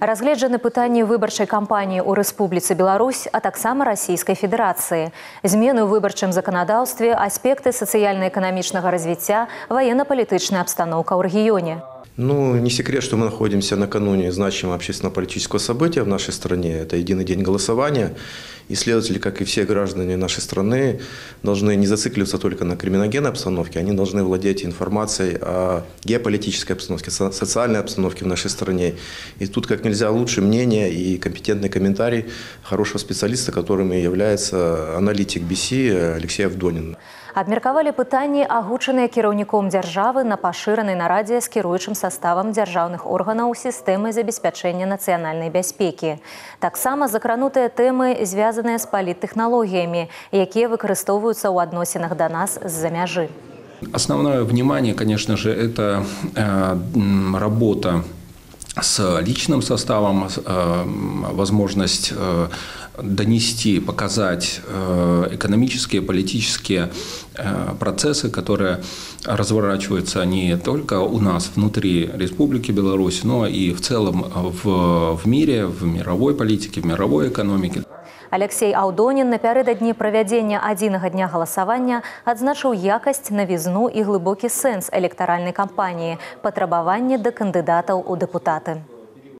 [0.00, 5.12] Разгледжаны пытанні выбарчай кампаніі ў Рэспубліцы Беларусь, а таксама расійскай федэрацыі.
[5.44, 11.93] Змены ў выбарчым заканадаўстве, аспекты сацыяльна-эканамічнага развіцця, военно-палітычная абстаноўка ў рэгіёне.
[12.17, 16.77] Ну, не секрет, что мы находимся накануне значимого общественно-политического события в нашей стране.
[16.77, 18.15] Это единый день голосования.
[18.69, 21.01] Исследователи, как и все граждане нашей страны,
[21.43, 27.31] должны не зацикливаться только на криминогенной обстановке, они должны владеть информацией о геополитической обстановке, со-
[27.31, 28.95] социальной обстановке в нашей стране.
[29.39, 32.25] И тут как нельзя лучше мнение и компетентный комментарий
[32.63, 36.97] хорошего специалиста, которым и является аналитик BC Алексей Авдонин
[37.34, 44.86] Абмеркавалі пытанні, агучаныя кіраўніком дзяржавы на пашыранай нарадзе з кіруючым саставам дзяржаўных органаў сістэмы забеспячэння
[44.90, 46.18] нацыянальнай бяспекі.
[46.58, 53.30] Таксама закранутыя тэмы, звязаныя з паліттэхналогіямі, якія выкарыстоўваюцца ў адносінах да нас з-за мяжы.
[53.92, 58.04] Основное внимание, конечно же, это э, м, работа
[58.80, 60.84] с личным составом, с, э,
[61.32, 62.48] возможность э,
[63.02, 66.90] донести, показать э, экономические, политические
[67.23, 67.23] э,
[67.78, 68.78] процессы, которые
[69.24, 75.66] разворачиваются не только у нас внутри Республики Беларусь, но и в целом в, в мире,
[75.66, 77.82] в мировой политике, в мировой экономике.
[78.30, 86.22] Алексей Аўдонін напярэдадні правядзення адзінага дня галасавання адзначыў якасць, навізну і глыбокі сэнс электаральнай кампаніі,
[86.38, 88.86] патрабаванне да кандыдатаў у дэпутаты.